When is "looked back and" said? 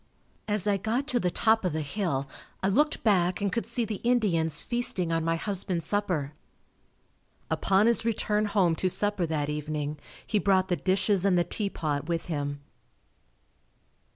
2.69-3.51